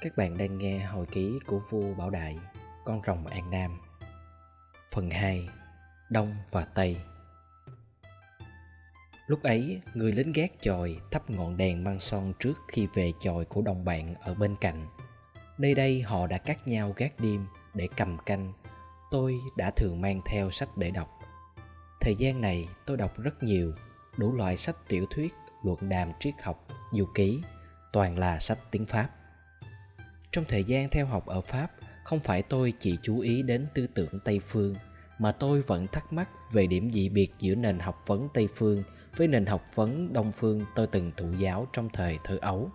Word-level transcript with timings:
Các 0.00 0.16
bạn 0.16 0.38
đang 0.38 0.58
nghe 0.58 0.78
hồi 0.78 1.06
ký 1.06 1.38
của 1.46 1.58
vua 1.70 1.94
Bảo 1.94 2.10
Đại, 2.10 2.38
con 2.84 3.02
rồng 3.06 3.26
An 3.26 3.50
Nam. 3.50 3.80
Phần 4.90 5.10
2: 5.10 5.48
Đông 6.10 6.34
và 6.50 6.64
Tây. 6.64 6.96
Lúc 9.26 9.42
ấy, 9.42 9.80
người 9.94 10.12
lính 10.12 10.32
gác 10.32 10.50
chòi 10.60 10.96
thắp 11.10 11.30
ngọn 11.30 11.56
đèn 11.56 11.84
măng 11.84 12.00
son 12.00 12.32
trước 12.40 12.54
khi 12.68 12.88
về 12.94 13.12
chòi 13.20 13.44
của 13.44 13.62
đồng 13.62 13.84
bạn 13.84 14.14
ở 14.14 14.34
bên 14.34 14.56
cạnh. 14.60 14.86
Nơi 15.58 15.74
đây 15.74 16.02
họ 16.02 16.26
đã 16.26 16.38
cắt 16.38 16.68
nhau 16.68 16.92
gác 16.96 17.20
đêm 17.20 17.46
để 17.74 17.88
cầm 17.96 18.18
canh. 18.26 18.52
Tôi 19.10 19.40
đã 19.56 19.70
thường 19.70 20.00
mang 20.00 20.20
theo 20.26 20.50
sách 20.50 20.76
để 20.76 20.90
đọc. 20.90 21.08
Thời 22.00 22.14
gian 22.14 22.40
này 22.40 22.68
tôi 22.86 22.96
đọc 22.96 23.18
rất 23.18 23.42
nhiều, 23.42 23.72
đủ 24.16 24.32
loại 24.32 24.56
sách 24.56 24.76
tiểu 24.88 25.06
thuyết, 25.10 25.34
luận 25.64 25.88
đàm 25.88 26.12
triết 26.20 26.34
học, 26.42 26.66
du 26.92 27.06
ký, 27.14 27.42
toàn 27.92 28.18
là 28.18 28.38
sách 28.38 28.58
tiếng 28.70 28.86
Pháp 28.86 29.10
trong 30.32 30.44
thời 30.48 30.64
gian 30.64 30.88
theo 30.88 31.06
học 31.06 31.26
ở 31.26 31.40
pháp 31.40 31.70
không 32.04 32.20
phải 32.20 32.42
tôi 32.42 32.72
chỉ 32.80 32.98
chú 33.02 33.20
ý 33.20 33.42
đến 33.42 33.66
tư 33.74 33.86
tưởng 33.86 34.20
tây 34.24 34.40
phương 34.40 34.74
mà 35.18 35.32
tôi 35.32 35.62
vẫn 35.62 35.86
thắc 35.86 36.12
mắc 36.12 36.28
về 36.52 36.66
điểm 36.66 36.92
dị 36.92 37.08
biệt 37.08 37.30
giữa 37.38 37.54
nền 37.54 37.78
học 37.78 38.02
vấn 38.06 38.28
tây 38.34 38.48
phương 38.54 38.82
với 39.16 39.28
nền 39.28 39.46
học 39.46 39.62
vấn 39.74 40.12
đông 40.12 40.32
phương 40.32 40.64
tôi 40.74 40.86
từng 40.86 41.12
thụ 41.16 41.32
giáo 41.38 41.66
trong 41.72 41.88
thời 41.92 42.18
thơ 42.24 42.38
ấu 42.40 42.70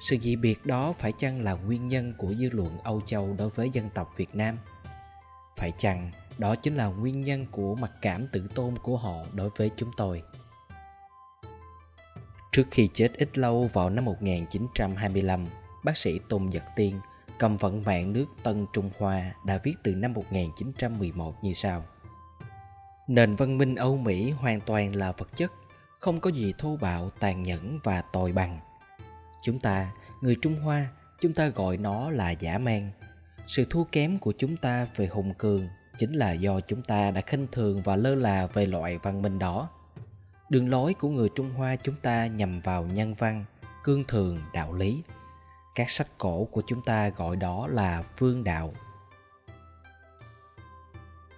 sự 0.00 0.16
dị 0.20 0.36
biệt 0.36 0.66
đó 0.66 0.92
phải 0.92 1.12
chăng 1.18 1.42
là 1.42 1.52
nguyên 1.52 1.88
nhân 1.88 2.14
của 2.18 2.34
dư 2.34 2.50
luận 2.50 2.78
âu 2.78 3.00
châu 3.00 3.34
đối 3.38 3.48
với 3.48 3.70
dân 3.70 3.90
tộc 3.94 4.14
việt 4.16 4.34
nam 4.34 4.58
phải 5.56 5.72
chăng 5.78 6.10
đó 6.40 6.54
chính 6.54 6.76
là 6.76 6.86
nguyên 6.86 7.20
nhân 7.20 7.46
của 7.50 7.74
mặc 7.74 7.92
cảm 8.02 8.26
tự 8.28 8.48
tôn 8.54 8.78
của 8.78 8.96
họ 8.96 9.16
đối 9.34 9.50
với 9.56 9.70
chúng 9.76 9.90
tôi. 9.96 10.22
Trước 12.52 12.64
khi 12.70 12.88
chết 12.94 13.12
ít 13.14 13.38
lâu 13.38 13.70
vào 13.72 13.90
năm 13.90 14.04
1925, 14.04 15.46
bác 15.84 15.96
sĩ 15.96 16.20
Tôn 16.28 16.46
Nhật 16.46 16.64
Tiên 16.76 17.00
cầm 17.40 17.56
vận 17.56 17.82
mạng 17.82 18.12
nước 18.12 18.26
Tân 18.42 18.66
Trung 18.72 18.90
Hoa 18.98 19.34
đã 19.44 19.58
viết 19.62 19.74
từ 19.82 19.94
năm 19.94 20.12
1911 20.12 21.44
như 21.44 21.52
sau. 21.52 21.84
Nền 23.08 23.36
văn 23.36 23.58
minh 23.58 23.74
Âu 23.74 23.96
Mỹ 23.96 24.30
hoàn 24.30 24.60
toàn 24.60 24.94
là 24.94 25.12
vật 25.12 25.36
chất, 25.36 25.52
không 25.98 26.20
có 26.20 26.30
gì 26.30 26.54
thô 26.58 26.76
bạo, 26.76 27.10
tàn 27.10 27.42
nhẫn 27.42 27.78
và 27.84 28.02
tồi 28.02 28.32
bằng. 28.32 28.60
Chúng 29.42 29.58
ta, 29.58 29.92
người 30.20 30.36
Trung 30.42 30.60
Hoa, 30.60 30.88
chúng 31.20 31.32
ta 31.32 31.48
gọi 31.48 31.76
nó 31.76 32.10
là 32.10 32.30
giả 32.30 32.58
man. 32.58 32.90
Sự 33.46 33.66
thua 33.70 33.84
kém 33.84 34.18
của 34.18 34.32
chúng 34.38 34.56
ta 34.56 34.86
về 34.96 35.06
hùng 35.06 35.34
cường 35.38 35.68
chính 35.98 36.12
là 36.12 36.32
do 36.32 36.60
chúng 36.60 36.82
ta 36.82 37.10
đã 37.10 37.20
khinh 37.20 37.46
thường 37.52 37.82
và 37.84 37.96
lơ 37.96 38.14
là 38.14 38.46
về 38.46 38.66
loại 38.66 38.98
văn 38.98 39.22
minh 39.22 39.38
đó. 39.38 39.68
Đường 40.48 40.68
lối 40.68 40.94
của 40.94 41.08
người 41.08 41.28
Trung 41.34 41.50
Hoa 41.50 41.76
chúng 41.76 41.94
ta 42.02 42.26
nhằm 42.26 42.60
vào 42.60 42.84
nhân 42.84 43.14
văn, 43.14 43.44
cương 43.84 44.04
thường, 44.04 44.38
đạo 44.52 44.74
lý, 44.74 45.02
các 45.74 45.90
sách 45.90 46.08
cổ 46.18 46.44
của 46.44 46.62
chúng 46.66 46.82
ta 46.82 47.08
gọi 47.08 47.36
đó 47.36 47.66
là 47.66 48.02
vương 48.18 48.44
đạo. 48.44 48.72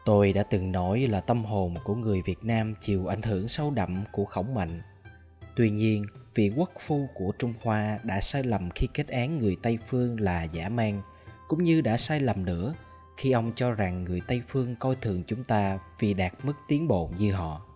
Tôi 0.04 0.32
đã 0.32 0.42
từng 0.42 0.72
nói 0.72 1.00
là 1.00 1.20
tâm 1.20 1.44
hồn 1.44 1.74
của 1.84 1.94
người 1.94 2.22
việt 2.22 2.44
nam 2.44 2.74
chịu 2.80 3.06
ảnh 3.06 3.22
hưởng 3.22 3.48
sâu 3.48 3.70
đậm 3.70 4.04
của 4.12 4.24
khổng 4.24 4.54
mạnh. 4.54 4.82
Tuy 5.56 5.70
nhiên, 5.70 6.04
vị 6.34 6.52
quốc 6.56 6.70
phu 6.80 7.08
của 7.14 7.32
trung 7.38 7.54
hoa 7.62 7.98
đã 8.02 8.20
sai 8.20 8.42
lầm 8.42 8.70
khi 8.70 8.88
kết 8.94 9.08
án 9.08 9.38
người 9.38 9.56
tây 9.62 9.78
phương 9.88 10.20
là 10.20 10.42
giả 10.42 10.68
man 10.68 11.02
cũng 11.48 11.62
như 11.62 11.80
đã 11.80 11.96
sai 11.96 12.20
lầm 12.20 12.44
nữa 12.44 12.74
khi 13.16 13.32
ông 13.32 13.52
cho 13.56 13.72
rằng 13.72 14.04
người 14.04 14.20
tây 14.26 14.42
phương 14.48 14.76
coi 14.76 14.96
thường 14.96 15.22
chúng 15.26 15.44
ta 15.44 15.78
vì 15.98 16.14
đạt 16.14 16.32
mức 16.42 16.52
tiến 16.68 16.88
bộ 16.88 17.10
như 17.18 17.32
họ. 17.32 17.66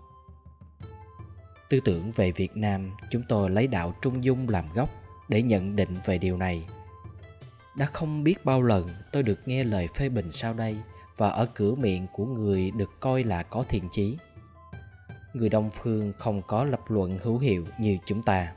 Tư 1.70 1.80
tưởng 1.84 2.12
về 2.12 2.32
việt 2.32 2.56
nam, 2.56 2.90
chúng 3.10 3.22
tôi 3.28 3.50
lấy 3.50 3.66
đạo 3.66 3.94
trung 4.02 4.24
dung 4.24 4.48
làm 4.48 4.72
gốc 4.74 4.90
để 5.28 5.42
nhận 5.42 5.76
định 5.76 5.96
về 6.04 6.18
điều 6.18 6.36
này. 6.36 6.66
Đã 7.76 7.86
không 7.86 8.24
biết 8.24 8.44
bao 8.44 8.62
lần 8.62 8.88
tôi 9.12 9.22
được 9.22 9.48
nghe 9.48 9.64
lời 9.64 9.88
phê 9.94 10.08
bình 10.08 10.32
sau 10.32 10.54
đây 10.54 10.76
và 11.16 11.30
ở 11.30 11.46
cửa 11.54 11.74
miệng 11.74 12.06
của 12.12 12.26
người 12.26 12.70
được 12.70 13.00
coi 13.00 13.24
là 13.24 13.42
có 13.42 13.64
thiện 13.68 13.88
chí. 13.92 14.16
Người 15.34 15.48
đông 15.48 15.70
phương 15.70 16.12
không 16.18 16.42
có 16.42 16.64
lập 16.64 16.80
luận 16.88 17.18
hữu 17.22 17.38
hiệu 17.38 17.64
như 17.80 17.98
chúng 18.06 18.22
ta. 18.22 18.52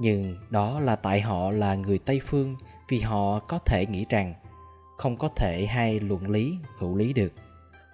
Nhưng 0.00 0.36
đó 0.50 0.80
là 0.80 0.96
tại 0.96 1.20
họ 1.20 1.50
là 1.50 1.74
người 1.74 1.98
tây 1.98 2.20
phương 2.24 2.56
vì 2.88 3.00
họ 3.00 3.38
có 3.38 3.58
thể 3.58 3.86
nghĩ 3.86 4.06
rằng 4.08 4.34
không 4.96 5.16
có 5.16 5.28
thể 5.28 5.66
hai 5.66 6.00
luận 6.00 6.30
lý 6.30 6.58
hữu 6.78 6.96
lý 6.96 7.12
được. 7.12 7.32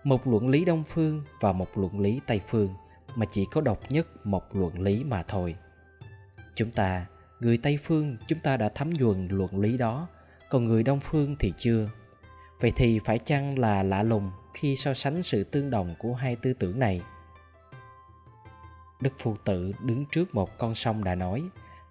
Một 0.05 0.27
luận 0.27 0.49
lý 0.49 0.65
đông 0.65 0.85
phương 0.85 1.23
và 1.41 1.53
một 1.53 1.79
luận 1.79 2.01
lý 2.01 2.21
tây 2.27 2.41
phương 2.47 2.75
mà 3.17 3.27
chỉ 3.31 3.45
có 3.45 3.61
độc 3.61 3.79
nhất 3.91 4.27
một 4.27 4.57
luận 4.57 4.81
lý 4.81 5.05
mà 5.05 5.23
thôi. 5.23 5.57
Chúng 6.55 6.71
ta 6.71 7.07
người 7.43 7.59
tây 7.59 7.79
phương 7.83 8.17
chúng 8.27 8.39
ta 8.39 8.57
đã 8.57 8.69
thấm 8.69 8.91
nhuần 8.91 9.29
luận 9.29 9.61
lý 9.61 9.77
đó, 9.77 10.09
còn 10.51 10.65
người 10.65 10.83
đông 10.83 11.01
phương 11.01 11.37
thì 11.39 11.53
chưa. 11.57 11.89
Vậy 12.61 12.73
thì 12.77 12.99
phải 12.99 13.19
chăng 13.19 13.59
là 13.59 13.83
lạ 13.83 14.03
lùng 14.03 14.31
khi 14.55 14.77
so 14.77 14.95
sánh 14.95 15.23
sự 15.23 15.45
tương 15.45 15.71
đồng 15.71 15.95
của 15.99 16.15
hai 16.15 16.37
tư 16.37 16.53
tưởng 16.53 16.79
này? 16.79 17.03
Đức 19.01 19.13
phụ 19.19 19.37
tử 19.45 19.73
đứng 19.85 20.05
trước 20.13 20.35
một 20.35 20.59
con 20.59 20.75
sông 20.75 21.05
đã 21.05 21.15
nói, 21.15 21.43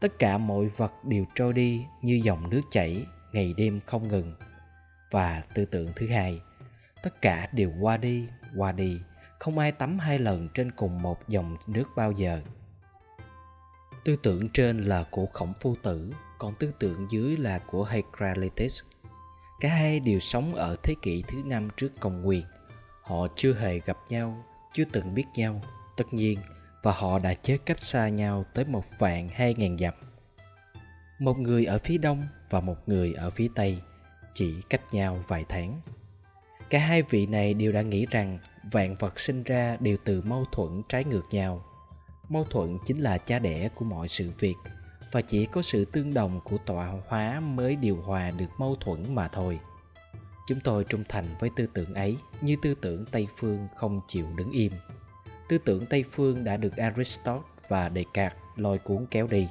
tất 0.01 0.19
cả 0.19 0.38
mọi 0.38 0.67
vật 0.67 0.94
đều 1.03 1.25
trôi 1.35 1.53
đi 1.53 1.85
như 2.01 2.22
dòng 2.23 2.50
nước 2.50 2.62
chảy, 2.69 3.06
ngày 3.33 3.53
đêm 3.57 3.79
không 3.85 4.07
ngừng. 4.07 4.35
Và 5.12 5.44
tư 5.56 5.66
tưởng 5.66 5.88
thứ 5.95 6.07
hai, 6.07 6.41
tất 7.03 7.22
cả 7.22 7.47
đều 7.51 7.72
qua 7.79 7.97
đi 7.97 8.28
qua 8.56 8.72
đi, 8.72 8.97
không 9.39 9.57
ai 9.57 9.72
tắm 9.72 10.00
hai 10.00 10.19
lần 10.19 10.50
trên 10.53 10.72
cùng 10.72 11.01
một 11.01 11.28
dòng 11.28 11.57
nước 11.68 11.85
bao 11.95 12.12
giờ. 12.12 12.41
Tư 14.03 14.16
tưởng 14.16 14.50
trên 14.50 14.81
là 14.81 15.03
của 15.12 15.25
khổng 15.25 15.53
phu 15.59 15.75
tử, 15.81 16.12
còn 16.38 16.53
tư 16.56 16.72
tưởng 16.79 17.07
dưới 17.12 17.38
là 17.38 17.59
của 17.59 17.84
Heraclitus. 17.84 18.81
Cả 19.59 19.69
hai 19.69 20.00
đều 20.00 20.19
sống 20.19 20.56
ở 20.56 20.75
thế 20.84 20.95
kỷ 21.01 21.23
thứ 21.28 21.38
năm 21.45 21.69
trước 21.78 21.91
công 22.00 22.22
nguyên. 22.22 22.44
Họ 23.01 23.28
chưa 23.35 23.53
hề 23.53 23.79
gặp 23.79 23.97
nhau, 24.09 24.45
chưa 24.73 24.84
từng 24.91 25.13
biết 25.13 25.25
nhau, 25.35 25.62
tất 25.97 26.13
nhiên, 26.13 26.39
và 26.84 26.91
họ 26.91 27.19
đã 27.19 27.34
chết 27.34 27.57
cách 27.66 27.79
xa 27.79 28.09
nhau 28.09 28.45
tới 28.53 28.66
một 28.66 28.84
vạn 29.00 29.29
hai 29.29 29.53
ngàn 29.57 29.78
dặm. 29.78 29.94
Một 31.19 31.38
người 31.38 31.66
ở 31.66 31.78
phía 31.78 31.97
đông 31.97 32.28
và 32.50 32.59
một 32.59 32.78
người 32.85 33.13
ở 33.13 33.29
phía 33.29 33.47
tây, 33.56 33.78
chỉ 34.33 34.56
cách 34.69 34.94
nhau 34.94 35.23
vài 35.28 35.45
tháng. 35.50 35.81
Cả 36.69 36.79
hai 36.79 37.01
vị 37.01 37.25
này 37.25 37.53
đều 37.53 37.72
đã 37.72 37.81
nghĩ 37.81 38.06
rằng 38.12 38.39
vạn 38.72 38.95
vật 38.95 39.19
sinh 39.19 39.44
ra 39.44 39.78
đều 39.79 39.97
từ 40.06 40.22
mâu 40.22 40.45
thuẫn 40.51 40.81
trái 40.89 41.03
ngược 41.03 41.25
nhau 41.31 41.66
mâu 42.31 42.44
thuẫn 42.44 42.78
chính 42.86 42.97
là 42.97 43.18
cha 43.18 43.40
đẻ 43.40 43.69
của 43.75 43.86
mọi 43.86 44.08
sự 44.08 44.31
việc. 44.40 44.56
Và 45.12 45.22
chỉ 45.22 45.46
có 45.46 45.62
sự 45.62 45.86
tương 45.86 46.14
đồng 46.14 46.40
của 46.44 46.58
tọa 46.58 46.94
hóa 47.08 47.40
mới 47.40 47.75
điều 47.75 48.02
hòa 48.02 48.31
được 48.31 48.50
mâu 48.58 48.75
thuẫn 48.75 49.16
mà 49.16 49.28
thôi. 49.28 49.59
Chúng 50.47 50.59
tôi 50.59 50.84
trung 50.84 51.03
thành 51.09 51.36
với 51.40 51.50
tư 51.56 51.68
tưởng 51.74 51.94
ấy, 51.94 52.18
như 52.42 52.56
tư 52.62 52.75
tưởng 52.81 53.06
tây 53.06 53.28
phương 53.38 53.68
không 53.75 54.02
chịu 54.08 54.25
đứng 54.36 54.52
im. 54.52 54.72
Tư 55.50 55.58
tưởng 55.58 55.86
tây 55.86 56.03
phương 56.12 56.44
đã 56.44 56.58
được 56.58 56.78
aristotle 56.78 57.42
và 57.68 57.92
descartes 57.96 58.40
lôi 58.56 58.78
cuốn 58.78 59.06
kéo 59.12 59.28
đi. 59.28 59.48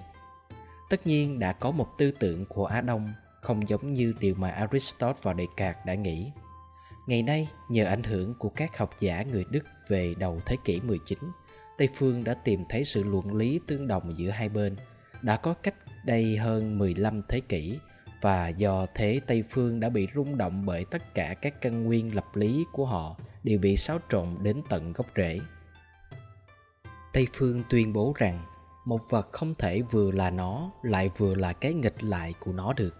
Tất 0.90 1.06
nhiên 1.06 1.38
đã 1.38 1.52
có 1.52 1.70
một 1.70 1.98
tư 1.98 2.10
tưởng 2.10 2.46
của 2.46 2.66
á 2.66 2.80
đông 2.80 3.12
không 3.40 3.68
giống 3.68 3.92
như 3.92 4.14
điều 4.20 4.34
mà 4.34 4.50
aristotle 4.50 5.20
và 5.22 5.34
descartes 5.34 5.86
đã 5.86 5.94
nghĩ. 5.94 6.32
Ngày 7.06 7.22
nay, 7.22 7.48
nhờ 7.68 7.84
ảnh 7.84 8.02
hưởng 8.02 8.34
của 8.34 8.48
các 8.48 8.78
học 8.78 8.90
giả 9.00 9.22
người 9.22 9.44
đức 9.50 9.64
về 9.88 10.14
đầu 10.18 10.40
thế 10.46 10.56
kỷ 10.64 10.80
19 10.80 11.18
Tây 11.80 11.88
Phương 11.94 12.24
đã 12.24 12.34
tìm 12.34 12.64
thấy 12.68 12.84
sự 12.84 13.02
luận 13.02 13.34
lý 13.34 13.60
tương 13.66 13.88
đồng 13.88 14.14
giữa 14.16 14.30
hai 14.30 14.48
bên 14.48 14.76
đã 15.22 15.36
có 15.36 15.54
cách 15.54 15.74
đây 16.04 16.36
hơn 16.36 16.78
15 16.78 17.22
thế 17.28 17.40
kỷ 17.40 17.78
và 18.20 18.48
do 18.48 18.86
thế 18.94 19.20
Tây 19.26 19.44
Phương 19.50 19.80
đã 19.80 19.88
bị 19.88 20.08
rung 20.14 20.38
động 20.38 20.66
bởi 20.66 20.84
tất 20.84 21.14
cả 21.14 21.34
các 21.34 21.60
căn 21.60 21.84
nguyên 21.84 22.14
lập 22.14 22.36
lý 22.36 22.64
của 22.72 22.86
họ 22.86 23.16
đều 23.42 23.58
bị 23.58 23.76
xáo 23.76 23.98
trộn 24.10 24.36
đến 24.42 24.62
tận 24.68 24.92
gốc 24.92 25.06
rễ. 25.16 25.40
Tây 27.12 27.26
Phương 27.32 27.62
tuyên 27.70 27.92
bố 27.92 28.12
rằng 28.16 28.38
một 28.84 29.00
vật 29.10 29.28
không 29.32 29.54
thể 29.54 29.82
vừa 29.82 30.10
là 30.10 30.30
nó 30.30 30.70
lại 30.82 31.10
vừa 31.16 31.34
là 31.34 31.52
cái 31.52 31.74
nghịch 31.74 32.02
lại 32.02 32.34
của 32.40 32.52
nó 32.52 32.72
được. 32.72 32.94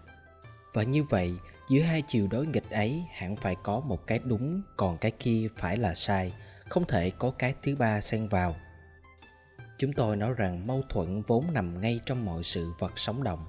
Và 0.73 0.83
như 0.83 1.03
vậy, 1.03 1.35
giữa 1.69 1.81
hai 1.81 2.01
chiều 2.07 2.27
đối 2.31 2.47
nghịch 2.47 2.69
ấy 2.69 3.03
hẳn 3.11 3.35
phải 3.35 3.55
có 3.63 3.79
một 3.79 4.07
cái 4.07 4.19
đúng 4.25 4.61
còn 4.77 4.97
cái 4.97 5.11
kia 5.11 5.47
phải 5.55 5.77
là 5.77 5.93
sai, 5.93 6.33
không 6.69 6.85
thể 6.87 7.09
có 7.09 7.31
cái 7.31 7.53
thứ 7.63 7.75
ba 7.75 8.01
xen 8.01 8.27
vào 8.27 8.55
chúng 9.81 9.93
tôi 9.93 10.15
nói 10.15 10.33
rằng 10.37 10.67
mâu 10.67 10.81
thuẫn 10.89 11.21
vốn 11.21 11.53
nằm 11.53 11.81
ngay 11.81 11.99
trong 12.05 12.25
mọi 12.25 12.43
sự 12.43 12.71
vật 12.79 12.91
sống 12.95 13.23
động. 13.23 13.45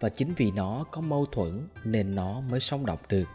Và 0.00 0.08
chính 0.08 0.34
vì 0.36 0.50
nó 0.50 0.84
có 0.90 1.00
mâu 1.00 1.26
thuẫn 1.26 1.68
nên 1.84 2.14
nó 2.14 2.40
mới 2.40 2.60
sống 2.60 2.86
động 2.86 2.98
được. 3.08 3.28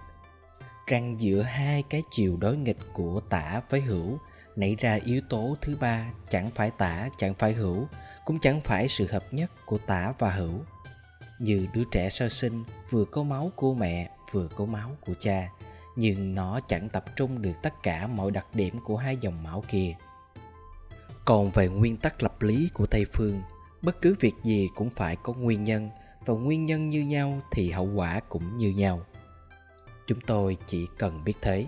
Rằng 0.88 1.22
giữa 1.22 1.42
hai 1.42 1.84
cái 1.90 2.04
chiều 2.12 2.38
đối 2.38 2.58
nghịch 2.58 2.78
của 2.94 3.22
tả 3.30 3.62
với 3.70 3.82
hữu 3.82 4.18
nảy 4.56 4.76
ra 4.80 5.00
yếu 5.06 5.22
tố 5.30 5.56
thứ 5.62 5.78
ba, 5.80 6.12
chẳng 6.30 6.52
phải 6.52 6.72
tả, 6.78 7.10
chẳng 7.18 7.34
phải 7.34 7.54
hữu, 7.54 7.88
cũng 8.26 8.40
chẳng 8.40 8.62
phải 8.62 8.88
sự 8.88 9.08
hợp 9.12 9.24
nhất 9.32 9.52
của 9.66 9.78
tả 9.78 10.14
và 10.20 10.32
hữu. 10.32 10.54
Như 11.40 11.68
đứa 11.74 11.84
trẻ 11.92 12.10
sơ 12.10 12.30
sinh 12.30 12.64
vừa 12.90 13.06
có 13.06 13.24
máu 13.24 13.52
của 13.56 13.74
mẹ, 13.74 14.10
vừa 14.32 14.48
có 14.48 14.66
máu 14.66 14.92
của 15.06 15.14
cha, 15.20 15.50
nhưng 15.96 16.36
nó 16.36 16.60
chẳng 16.60 16.90
tập 16.90 17.06
trung 17.16 17.42
được 17.42 17.56
tất 17.64 17.74
cả 17.84 18.08
mọi 18.08 18.32
đặc 18.32 18.46
điểm 18.54 18.80
của 18.84 18.98
hai 18.98 19.18
dòng 19.18 19.44
máu 19.44 19.64
kia 19.68 19.96
còn 21.32 21.52
về 21.52 21.68
nguyên 21.68 21.98
tắc 21.98 22.24
lập 22.24 22.42
lý 22.42 22.70
của 22.74 22.86
tây 22.86 23.06
phương, 23.14 23.42
bất 23.82 24.02
cứ 24.02 24.16
việc 24.20 24.34
gì 24.44 24.70
cũng 24.76 24.90
phải 24.90 25.16
có 25.24 25.34
nguyên 25.34 25.64
nhân, 25.64 25.90
và 26.26 26.34
nguyên 26.34 26.66
nhân 26.66 26.88
như 26.88 27.02
nhau 27.02 27.42
thì 27.52 27.72
hậu 27.72 27.90
quả 27.96 28.20
cũng 28.30 28.58
như 28.58 28.72
nhau. 28.72 29.06
Chúng 30.08 30.22
tôi 30.22 30.58
chỉ 30.68 30.88
cần 30.98 31.24
biết 31.24 31.34
thế, 31.42 31.66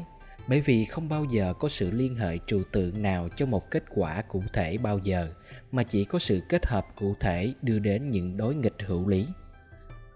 bởi 0.47 0.61
vì 0.61 0.85
không 0.85 1.09
bao 1.09 1.23
giờ 1.23 1.53
có 1.59 1.69
sự 1.69 1.91
liên 1.91 2.15
hệ 2.15 2.37
trừu 2.47 2.63
tượng 2.71 3.01
nào 3.01 3.29
cho 3.35 3.45
một 3.45 3.71
kết 3.71 3.83
quả 3.95 4.21
cụ 4.21 4.43
thể 4.53 4.77
bao 4.77 4.99
giờ, 4.99 5.29
mà 5.71 5.83
chỉ 5.83 6.05
có 6.05 6.19
sự 6.19 6.41
kết 6.49 6.65
hợp 6.65 6.87
cụ 6.95 7.15
thể 7.19 7.53
đưa 7.61 7.79
đến 7.79 8.09
những 8.09 8.37
đối 8.37 8.55
nghịch 8.55 8.77
hữu 8.85 9.07
lý. 9.07 9.27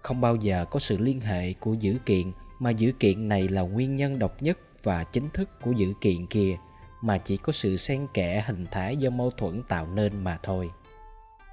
Không 0.02 0.20
bao 0.20 0.36
giờ 0.36 0.64
có 0.70 0.78
sự 0.78 0.98
liên 0.98 1.20
hệ 1.20 1.52
của 1.52 1.74
dữ 1.74 1.96
kiện, 2.06 2.32
mà 2.58 2.70
dữ 2.70 2.92
kiện 2.92 3.28
này 3.28 3.48
là 3.48 3.62
nguyên 3.62 3.96
nhân 3.96 4.18
độc 4.18 4.42
nhất 4.42 4.58
và 4.82 5.04
chính 5.04 5.28
thức 5.30 5.60
của 5.60 5.72
dữ 5.72 5.92
kiện 6.00 6.26
kia 6.26 6.56
mà 7.00 7.18
chỉ 7.18 7.36
có 7.36 7.52
sự 7.52 7.76
xen 7.76 8.06
kẽ 8.14 8.44
hình 8.46 8.66
thái 8.70 8.96
do 8.96 9.10
mâu 9.10 9.30
thuẫn 9.30 9.62
tạo 9.68 9.86
nên 9.86 10.24
mà 10.24 10.38
thôi. 10.42 10.70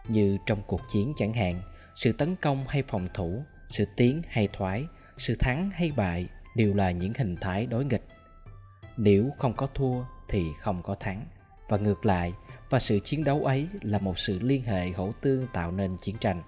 Như 0.07 0.38
trong 0.45 0.62
cuộc 0.68 0.81
chiến 0.92 1.13
chẳng 1.15 1.33
hạn, 1.33 1.62
sự 1.95 2.12
tấn 2.12 2.36
công 2.36 2.63
hay 2.68 2.83
phòng 2.88 3.07
thủ, 3.13 3.44
sự 3.69 3.86
tiến 3.95 4.21
hay 4.30 4.47
thoái, 4.53 4.86
sự 5.18 5.36
thắng 5.36 5.69
hay 5.69 5.92
bại 5.92 6.27
đều 6.56 6.74
là 6.74 6.92
những 6.92 7.13
hình 7.18 7.36
thái 7.42 7.65
đối 7.65 7.86
nghịch. 7.86 8.07
Nếu 8.97 9.31
không 9.38 9.53
có 9.53 9.68
thua 9.68 10.03
thì 10.30 10.45
không 10.59 10.83
có 10.83 10.95
thắng, 10.95 11.25
và 11.69 11.77
ngược 11.77 12.06
lại, 12.06 12.33
và 12.69 12.80
sự 12.80 13.00
chiến 13.00 13.24
đấu 13.24 13.45
ấy 13.45 13.68
là 13.81 14.00
một 14.00 14.19
sự 14.19 14.39
liên 14.39 14.63
hệ 14.63 14.91
hỗ 14.91 15.12
tương 15.21 15.48
tạo 15.53 15.71
nên 15.71 15.98
chiến 15.98 16.18
tranh. 16.18 16.41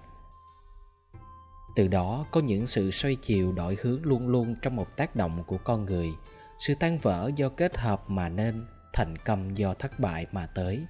Từ 1.76 1.88
đó 1.88 2.26
có 2.30 2.40
những 2.40 2.66
sự 2.66 2.90
xoay 2.90 3.16
chiều 3.16 3.52
đổi 3.52 3.76
hướng 3.82 4.06
luôn 4.06 4.28
luôn 4.28 4.54
trong 4.62 4.76
một 4.76 4.96
tác 4.96 5.16
động 5.16 5.44
của 5.46 5.58
con 5.58 5.84
người, 5.84 6.10
sự 6.58 6.74
tan 6.80 6.98
vỡ 6.98 7.30
do 7.36 7.48
kết 7.48 7.76
hợp 7.76 8.10
mà 8.10 8.28
nên 8.28 8.66
thành 8.92 9.16
công 9.18 9.58
do 9.58 9.74
thất 9.74 10.00
bại 10.00 10.26
mà 10.32 10.46
tới. 10.46 10.86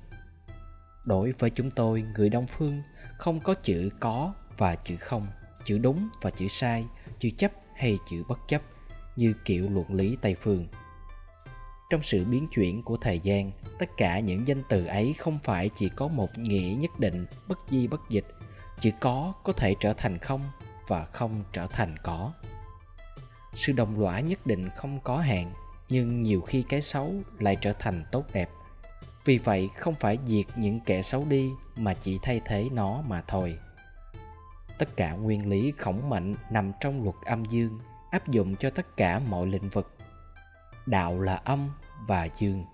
Đối 1.04 1.32
với 1.32 1.50
chúng 1.50 1.70
tôi, 1.70 2.04
người 2.16 2.28
đông 2.28 2.46
phương 2.46 2.82
không 3.18 3.40
có 3.40 3.54
chữ 3.54 3.90
có 4.00 4.34
và 4.56 4.74
chữ 4.74 4.96
không, 4.96 5.26
chữ 5.64 5.78
đúng 5.78 6.08
và 6.22 6.30
chữ 6.30 6.48
sai, 6.48 6.86
chữ 7.18 7.30
chấp 7.38 7.52
hay 7.76 7.98
chữ 8.10 8.22
bất 8.28 8.38
chấp, 8.48 8.62
như 9.16 9.34
kiểu 9.44 9.68
luận 9.70 9.94
lý 9.94 10.16
tây 10.22 10.34
phương. 10.34 10.68
Trong 11.90 12.02
sự 12.02 12.24
biến 12.24 12.48
chuyển 12.54 12.82
của 12.82 12.96
thời 12.96 13.20
gian, 13.20 13.52
tất 13.78 13.86
cả 13.96 14.20
những 14.20 14.48
danh 14.48 14.62
từ 14.68 14.86
ấy 14.86 15.14
không 15.18 15.38
phải 15.42 15.70
chỉ 15.74 15.88
có 15.88 16.08
một 16.08 16.38
nghĩa 16.38 16.74
nhất 16.78 16.98
định, 16.98 17.26
bất 17.48 17.58
di 17.70 17.86
bất 17.86 18.00
dịch. 18.10 18.26
Chữ 18.80 18.90
có 19.00 19.32
có 19.44 19.52
thể 19.52 19.74
trở 19.80 19.92
thành 19.92 20.18
không 20.18 20.44
và 20.88 21.04
không 21.04 21.44
trở 21.52 21.66
thành 21.66 21.96
có. 22.02 22.32
Sự 23.54 23.72
đồng 23.72 24.00
lõa 24.00 24.20
nhất 24.20 24.46
định 24.46 24.68
không 24.76 25.00
có 25.00 25.18
hạn 25.18 25.52
nhưng 25.88 26.22
nhiều 26.22 26.40
khi 26.40 26.64
cái 26.68 26.80
xấu 26.80 27.14
lại 27.38 27.56
trở 27.60 27.72
thành 27.72 28.04
tốt 28.12 28.24
đẹp. 28.32 28.50
Vì 29.24 29.38
vậy, 29.38 29.68
không 29.76 29.94
phải 29.94 30.18
diệt 30.26 30.46
những 30.56 30.80
kẻ 30.80 31.02
xấu 31.02 31.24
đi 31.24 31.50
mà 31.76 31.94
chỉ 31.94 32.18
thay 32.22 32.40
thế 32.44 32.68
nó 32.72 33.02
mà 33.02 33.22
thôi. 33.28 33.58
Tất 34.78 34.96
cả 34.96 35.12
nguyên 35.12 35.48
lý 35.48 35.72
khổng 35.78 36.08
mạnh 36.08 36.34
nằm 36.50 36.72
trong 36.80 37.02
luật 37.04 37.16
âm 37.24 37.44
dương, 37.44 37.78
áp 38.10 38.28
dụng 38.28 38.56
cho 38.56 38.70
tất 38.70 38.96
cả 38.96 39.18
mọi 39.18 39.46
lĩnh 39.46 39.68
vực. 39.68 39.96
Đạo 40.86 41.20
là 41.20 41.36
âm 41.36 41.70
và 42.06 42.28
dương. 42.38 42.64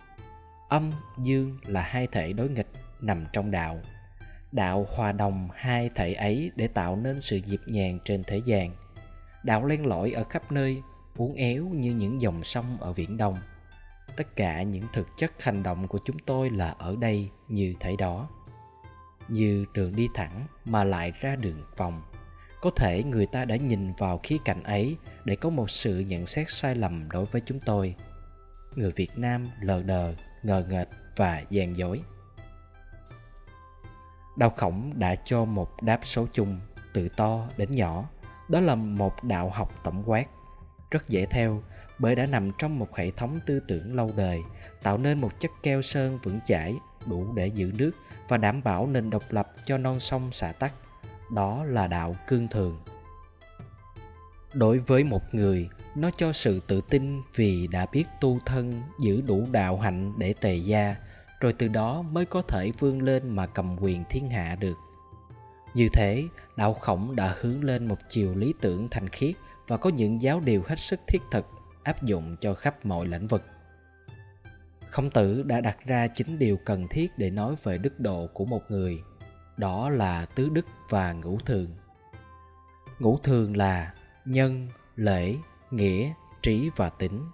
Âm, 0.68 0.92
dương 1.18 1.58
là 1.66 1.82
hai 1.82 2.06
thể 2.06 2.32
đối 2.32 2.48
nghịch 2.48 2.70
nằm 3.00 3.26
trong 3.32 3.50
đạo. 3.50 3.80
Đạo 4.52 4.86
hòa 4.96 5.12
đồng 5.12 5.48
hai 5.54 5.90
thể 5.94 6.14
ấy 6.14 6.50
để 6.56 6.68
tạo 6.68 6.96
nên 6.96 7.20
sự 7.20 7.40
nhịp 7.46 7.60
nhàng 7.66 7.98
trên 8.04 8.24
thế 8.24 8.40
gian. 8.44 8.70
Đạo 9.42 9.64
len 9.66 9.86
lỏi 9.86 10.12
ở 10.12 10.24
khắp 10.24 10.52
nơi 10.52 10.82
uốn 11.16 11.34
éo 11.34 11.64
như 11.64 11.94
những 11.94 12.20
dòng 12.20 12.44
sông 12.44 12.76
ở 12.80 12.92
viễn 12.92 13.16
đông. 13.16 13.38
Tất 14.16 14.36
cả 14.36 14.62
những 14.62 14.84
thực 14.92 15.08
chất 15.18 15.42
hành 15.42 15.62
động 15.62 15.88
của 15.88 15.98
chúng 16.04 16.18
tôi 16.18 16.50
là 16.50 16.70
ở 16.70 16.96
đây 16.96 17.30
như 17.48 17.74
thế 17.80 17.96
đó. 17.96 18.28
Như 19.28 19.66
đường 19.74 19.96
đi 19.96 20.08
thẳng 20.14 20.46
mà 20.64 20.84
lại 20.84 21.12
ra 21.20 21.36
đường 21.36 21.62
vòng. 21.76 22.02
Có 22.60 22.70
thể 22.76 23.02
người 23.02 23.26
ta 23.26 23.44
đã 23.44 23.56
nhìn 23.56 23.92
vào 23.92 24.20
khía 24.22 24.36
cạnh 24.44 24.62
ấy 24.62 24.96
để 25.24 25.36
có 25.36 25.50
một 25.50 25.70
sự 25.70 25.98
nhận 25.98 26.26
xét 26.26 26.50
sai 26.50 26.74
lầm 26.74 27.08
đối 27.10 27.24
với 27.24 27.42
chúng 27.46 27.60
tôi. 27.60 27.94
Người 28.74 28.90
việt 28.90 29.18
nam 29.18 29.48
lờ 29.60 29.82
đờ, 29.82 30.14
ngờ 30.42 30.64
nghệch 30.68 30.88
và 31.16 31.42
gian 31.50 31.76
dối. 31.76 32.02
Đau 34.36 34.50
khổng 34.50 34.92
đã 34.98 35.14
cho 35.24 35.44
một 35.44 35.82
đáp 35.82 36.00
số 36.02 36.26
chung 36.32 36.60
từ 36.92 37.08
to 37.08 37.48
đến 37.56 37.70
nhỏ. 37.70 38.08
Đó 38.48 38.60
là 38.60 38.74
một 38.74 39.24
đạo 39.24 39.50
học 39.50 39.72
tổng 39.84 40.02
quát 40.06 40.26
rất 40.94 41.08
dễ 41.08 41.26
theo, 41.26 41.62
bởi 41.98 42.14
đã 42.14 42.26
nằm 42.26 42.52
trong 42.58 42.78
một 42.78 42.96
hệ 42.96 43.10
thống 43.10 43.40
tư 43.46 43.60
tưởng 43.68 43.94
lâu 43.94 44.10
đời, 44.16 44.42
tạo 44.82 44.98
nên 44.98 45.20
một 45.20 45.40
chất 45.40 45.50
keo 45.62 45.82
sơn 45.82 46.18
vững 46.22 46.40
chãi, 46.40 46.76
đủ 47.06 47.32
để 47.34 47.46
giữ 47.46 47.72
nước 47.74 47.90
và 48.28 48.36
đảm 48.36 48.62
bảo 48.62 48.86
nền 48.86 49.10
độc 49.10 49.22
lập 49.30 49.52
cho 49.66 49.78
non 49.78 50.00
sông 50.00 50.32
xả 50.32 50.52
tắc. 50.52 50.72
Đó 51.30 51.64
là 51.64 51.86
đạo 51.86 52.16
cương 52.28 52.48
thường. 52.48 52.80
Đối 54.52 54.78
với 54.78 55.04
một 55.04 55.34
người, 55.34 55.68
nó 55.94 56.10
cho 56.16 56.32
sự 56.32 56.60
tự 56.66 56.80
tin 56.80 57.22
vì 57.34 57.66
đã 57.66 57.86
biết 57.92 58.04
tu 58.20 58.38
thân, 58.46 58.82
giữ 59.00 59.20
đủ 59.20 59.46
đạo 59.52 59.78
hạnh 59.78 60.12
để 60.18 60.34
tề 60.40 60.54
gia, 60.54 60.96
rồi 61.40 61.52
từ 61.52 61.68
đó 61.68 62.02
mới 62.02 62.24
có 62.24 62.42
thể 62.42 62.70
vươn 62.78 63.02
lên 63.02 63.28
mà 63.28 63.46
cầm 63.46 63.76
quyền 63.80 64.04
thiên 64.10 64.30
hạ 64.30 64.56
được. 64.60 64.76
Như 65.74 65.88
thế, 65.92 66.24
đạo 66.56 66.74
khổng 66.74 67.16
đã 67.16 67.34
hướng 67.40 67.64
lên 67.64 67.86
một 67.86 67.98
chiều 68.08 68.34
lý 68.34 68.54
tưởng 68.60 68.88
thành 68.90 69.08
khiết 69.08 69.34
và 69.68 69.76
có 69.76 69.90
những 69.90 70.22
giáo 70.22 70.40
điều 70.40 70.62
hết 70.66 70.78
sức 70.78 71.00
thiết 71.06 71.22
thực 71.30 71.46
áp 71.84 72.02
dụng 72.02 72.36
cho 72.40 72.54
khắp 72.54 72.86
mọi 72.86 73.06
lĩnh 73.06 73.26
vực. 73.26 73.42
Khổng 74.90 75.10
tử 75.10 75.42
đã 75.42 75.60
đặt 75.60 75.76
ra 75.86 76.06
chính 76.06 76.38
điều 76.38 76.56
cần 76.56 76.88
thiết 76.90 77.18
để 77.18 77.30
nói 77.30 77.54
về 77.62 77.78
đức 77.78 78.00
độ 78.00 78.28
của 78.34 78.44
một 78.44 78.62
người, 78.68 79.02
đó 79.56 79.88
là 79.88 80.26
tứ 80.26 80.48
đức 80.48 80.66
và 80.88 81.12
ngũ 81.12 81.38
thường. 81.38 81.68
Ngũ 82.98 83.18
thường 83.18 83.56
là 83.56 83.94
nhân, 84.24 84.68
lễ, 84.96 85.36
nghĩa, 85.70 86.12
trí 86.42 86.70
và 86.76 86.88
tính, 86.88 87.24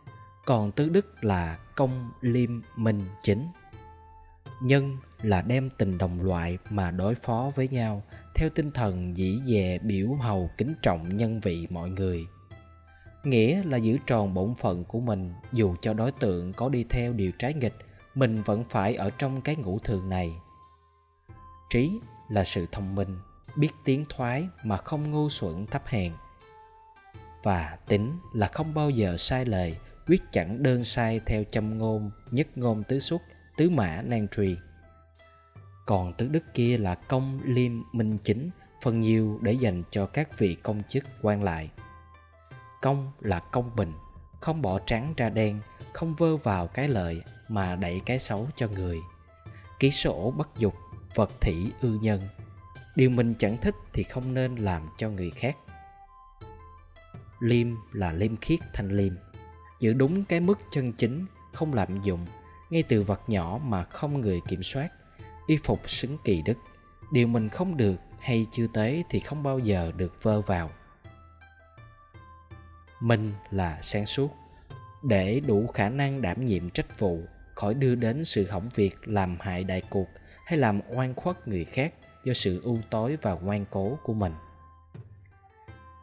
còn 0.47 0.73
tứ 0.73 0.88
đức 0.88 1.25
là 1.25 1.59
công 1.77 2.11
liêm 2.21 2.61
minh, 2.77 3.05
chính. 3.23 3.49
Nhân 4.62 4.97
là 5.22 5.43
đem 5.43 5.70
tình 5.70 5.99
đồng 5.99 6.22
loại 6.22 6.58
mà 6.70 6.90
đối 6.90 7.14
phó 7.14 7.50
với 7.55 7.69
nhau, 7.69 8.02
theo 8.34 8.49
tinh 8.50 8.70
thần 8.70 9.17
dĩ 9.17 9.40
dè, 9.46 9.78
biểu 9.78 10.12
hầu, 10.12 10.50
kính 10.56 10.75
trọng 10.82 11.17
nhân 11.17 11.40
vị 11.40 11.67
mọi 11.70 11.90
người. 11.90 12.26
Nghĩa 13.25 13.62
là 13.64 13.76
giữ 13.76 13.99
tròn 14.06 14.34
bổn 14.34 14.55
phận 14.55 14.84
của 14.84 15.00
mình, 15.00 15.32
dù 15.52 15.76
cho 15.82 15.94
đối 15.94 16.12
tượng 16.12 16.52
có 16.52 16.69
đi 16.69 16.84
theo 16.84 17.12
điều 17.12 17.32
trái 17.38 17.55
nghịch, 17.55 17.75
mình 18.14 18.43
vẫn 18.43 18.64
phải 18.70 18.94
ở 18.94 19.11
trong 19.11 19.40
cái 19.40 19.56
ngũ 19.56 19.78
thường 19.78 20.08
này. 20.08 20.32
Trí 21.70 21.90
là 22.28 22.44
sự 22.44 22.67
thông 22.72 22.94
minh, 22.94 23.17
biết 23.56 23.70
tiến 23.84 24.05
thoái 24.08 24.49
mà 24.64 24.76
không 24.76 25.11
ngu 25.11 25.28
xuẩn 25.28 25.67
thấp 25.67 25.82
hèn. 25.86 26.12
Và 27.43 27.79
tính 27.89 28.19
là 28.32 28.46
không 28.46 28.74
bao 28.74 28.91
giờ 28.91 29.17
sai 29.17 29.44
lời 29.44 29.77
quyết 30.06 30.22
chẳng 30.32 30.62
đơn 30.62 30.84
sai 30.84 31.20
theo 31.27 31.44
châm 31.44 31.79
ngôn, 31.79 32.10
nhất 32.31 32.58
ngôn 32.58 32.82
tứ 32.89 32.98
xuất 32.98 33.22
tứ 33.56 33.70
mã 33.70 34.03
nan 34.03 34.29
truyền 34.29 34.56
còn 35.91 36.13
tứ 36.13 36.29
đức 36.29 36.55
kia 36.55 36.79
là 36.79 36.94
công 36.94 37.41
liêm 37.44 37.73
minh 37.93 38.19
chính, 38.19 38.51
phần 38.82 39.01
nhiều 39.01 39.39
để 39.43 39.53
dành 39.53 39.82
cho 39.91 40.06
các 40.06 40.39
vị 40.39 40.55
công 40.55 40.82
chức 40.89 41.05
quan 41.23 41.43
lại. 41.43 41.70
Công 42.82 43.13
là 43.20 43.41
công 43.41 43.77
bình, 43.77 43.93
không 44.41 44.63
bỏ 44.63 44.79
trắng 44.79 45.15
ra 45.17 45.29
đen, 45.29 45.61
không 45.93 46.15
vơ 46.15 46.37
vào 46.37 46.67
cái 46.67 46.89
lợi 46.89 47.23
mà 47.49 47.77
đẩy 47.77 48.01
cái 48.06 48.19
xấu 48.19 48.49
cho 48.56 48.69
người. 48.69 48.99
Ký 49.79 49.91
sổ 49.91 50.35
bất 50.37 50.49
dục, 50.59 50.75
vật 51.15 51.31
thỉ 51.41 51.73
ư 51.81 51.99
nhân. 52.03 52.20
Điều 52.97 53.11
mình 53.11 53.35
chẳng 53.39 53.56
thích 53.56 53.75
thì 53.93 54.03
không 54.03 54.35
nên 54.35 54.56
làm 54.56 54.89
cho 54.97 55.11
người 55.11 55.31
khác. 55.31 55.56
Liêm 57.41 57.69
là 57.93 58.13
liêm 58.13 58.37
khiết 58.37 58.61
thanh 58.73 58.91
liêm. 58.91 59.13
Giữ 59.81 59.93
đúng 59.93 60.25
cái 60.25 60.41
mức 60.41 60.59
chân 60.70 60.93
chính, 60.93 61.27
không 61.53 61.75
lạm 61.75 62.03
dụng, 62.03 62.27
ngay 62.70 62.82
từ 62.82 63.03
vật 63.03 63.20
nhỏ 63.29 63.61
mà 63.65 63.85
không 63.85 64.20
người 64.20 64.41
kiểm 64.49 64.63
soát 64.63 64.89
y 65.51 65.57
phục 65.57 65.91
xứng 65.91 66.19
kỳ 66.25 66.43
đức. 66.43 66.59
Điều 67.13 67.27
mình 67.27 67.49
không 67.49 67.77
được 67.77 67.97
hay 68.21 68.47
chưa 68.51 68.67
tới 68.67 69.05
thì 69.09 69.21
không 69.21 69.43
bao 69.43 69.59
giờ 69.59 69.93
được 69.97 70.23
vơ 70.23 70.41
vào. 70.41 70.71
Minh 73.01 73.33
là 73.51 73.79
sáng 73.83 74.07
suốt. 74.07 74.31
Để 75.03 75.41
đủ 75.41 75.67
khả 75.67 75.89
năng 75.89 76.23
đảm 76.23 76.45
nhiệm 76.45 76.71
trách 76.71 76.99
vụ, 76.99 77.21
khỏi 77.55 77.75
đưa 77.75 77.95
đến 77.95 78.25
sự 78.25 78.47
hỏng 78.51 78.69
việc 78.75 79.09
làm 79.09 79.37
hại 79.41 79.65
đại 79.65 79.83
cuộc 79.91 80.07
hay 80.47 80.59
làm 80.59 80.81
oan 80.89 81.15
khuất 81.15 81.49
người 81.49 81.65
khác 81.65 81.95
do 82.25 82.33
sự 82.33 82.61
ưu 82.63 82.79
tối 82.91 83.17
và 83.23 83.33
ngoan 83.33 83.65
cố 83.71 83.99
của 84.03 84.15
mình. 84.15 84.33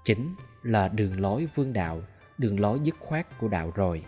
Chính 0.05 0.35
là 0.63 0.87
đường 0.87 1.19
lối 1.19 1.47
vương 1.55 1.73
đạo, 1.73 2.01
đường 2.37 2.59
lối 2.59 2.79
dứt 2.79 2.95
khoát 2.99 3.39
của 3.39 3.47
đạo 3.47 3.71
rồi. 3.75 4.03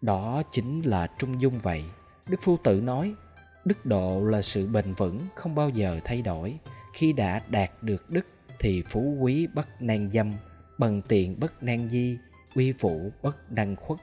Đó 0.00 0.42
chính 0.50 0.82
là 0.82 1.06
trung 1.18 1.40
dung 1.40 1.58
vậy. 1.58 1.84
Đức 2.28 2.38
phu 2.42 2.56
tử 2.64 2.80
nói 2.80 3.14
đức 3.64 3.86
độ 3.86 4.24
là 4.24 4.42
sự 4.42 4.66
bền 4.66 4.94
vững 4.94 5.20
không 5.34 5.54
bao 5.54 5.68
giờ 5.68 6.00
thay 6.04 6.22
đổi. 6.22 6.58
Khi 6.92 7.12
đã 7.12 7.40
đạt 7.48 7.82
được 7.82 8.10
đức 8.10 8.26
thì 8.58 8.82
phú 8.82 9.16
quý 9.20 9.46
bất 9.46 9.68
nan 9.82 10.10
dâm, 10.10 10.32
bằng 10.78 11.02
tiện 11.02 11.40
bất 11.40 11.62
nan 11.62 11.88
di, 11.88 12.18
uy 12.54 12.72
vũ 12.72 13.10
bất 13.22 13.50
đăng 13.50 13.76
khuất. 13.76 13.98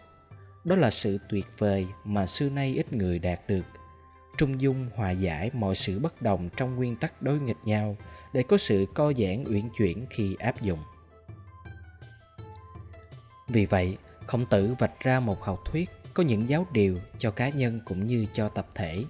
Đó 0.64 0.76
là 0.76 0.90
sự 0.90 1.18
tuyệt 1.30 1.46
vời 1.58 1.88
mà 2.04 2.26
xưa 2.26 2.50
nay 2.50 2.74
ít 2.74 2.94
người 2.94 3.20
đạt 3.20 3.40
được. 3.48 3.66
Trung 4.38 4.62
dung 4.62 4.90
hòa 4.96 5.12
giải 5.12 5.52
mọi 5.54 5.76
sự 5.76 6.00
bất 6.00 6.22
đồng 6.22 6.50
trong 6.58 6.76
nguyên 6.76 6.96
tắc 6.96 7.22
đối 7.22 7.40
nghịch 7.40 7.58
nhau 7.66 7.98
để 8.34 8.44
có 8.44 8.58
sự 8.58 8.86
co 8.94 9.14
giãn 9.14 9.44
uyển 9.48 9.70
chuyển 9.78 10.06
khi 10.10 10.36
áp 10.40 10.62
dụng. 10.62 10.80
Vì 13.48 13.66
vậy, 13.66 13.98
khổng 14.28 14.46
tử 14.46 14.76
vạch 14.80 15.00
ra 15.00 15.20
một 15.20 15.42
học 15.42 15.60
thuyết 15.66 15.90
có 16.14 16.24
những 16.24 16.50
giáo 16.50 16.68
điều 16.72 16.98
cho 17.18 17.32
cá 17.32 17.50
nhân 17.50 17.80
cũng 17.86 18.08
như 18.08 18.26
cho 18.34 18.50
tập 18.50 18.68
thể 18.76 19.04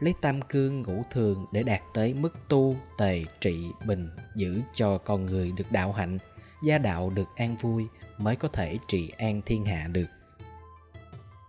lấy 0.00 0.14
tam 0.20 0.42
cương 0.42 0.82
ngũ 0.82 1.02
thường 1.10 1.46
để 1.52 1.62
đạt 1.62 1.80
tới 1.94 2.14
mức 2.14 2.34
tu, 2.48 2.76
tề, 2.98 3.24
trị, 3.40 3.66
bình, 3.86 4.10
giữ 4.34 4.60
cho 4.74 4.98
con 4.98 5.26
người 5.26 5.52
được 5.56 5.72
đạo 5.72 5.92
hạnh, 5.92 6.18
gia 6.62 6.78
đạo 6.78 7.10
được 7.10 7.28
an 7.36 7.56
vui 7.56 7.86
mới 8.18 8.36
có 8.36 8.48
thể 8.48 8.78
trị 8.88 9.12
an 9.18 9.42
thiên 9.46 9.64
hạ 9.64 9.88
được. 9.92 10.06